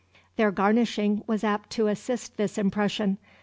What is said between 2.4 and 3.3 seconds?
impression.